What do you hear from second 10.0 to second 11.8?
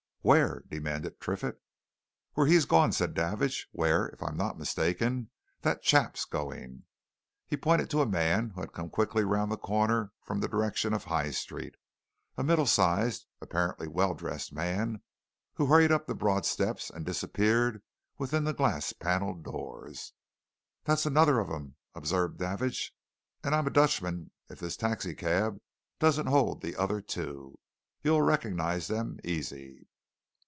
from the direction of the High Street,